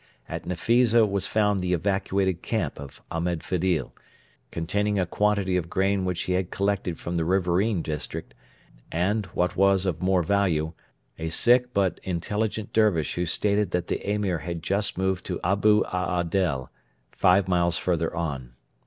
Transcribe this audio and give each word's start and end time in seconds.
At 0.27 0.47
Nefisa 0.47 1.05
was 1.07 1.27
found 1.27 1.59
the 1.59 1.73
evacuated 1.73 2.41
camp 2.41 2.79
of 2.79 3.03
Ahmed 3.11 3.43
Fedil, 3.43 3.93
containing 4.49 4.97
a 4.97 5.05
quantity 5.05 5.55
of 5.57 5.69
grain 5.69 6.05
which 6.05 6.23
he 6.23 6.33
had 6.33 6.49
collected 6.49 6.97
from 6.99 7.17
the 7.17 7.23
riverain 7.23 7.83
district, 7.83 8.33
and, 8.91 9.27
what 9.27 9.55
was 9.55 9.85
of 9.85 10.01
more 10.01 10.23
value, 10.23 10.73
a 11.19 11.29
sick 11.29 11.71
but 11.71 11.99
intelligent 12.01 12.73
Dervish 12.73 13.13
who 13.13 13.27
stated 13.27 13.69
that 13.69 13.89
the 13.89 14.01
Emir 14.11 14.39
had 14.39 14.63
just 14.63 14.97
moved 14.97 15.23
to 15.27 15.39
Abu 15.43 15.83
Aadel, 15.83 16.69
five 17.11 17.47
miles 17.47 17.77
further 17.77 18.11
on. 18.15 18.53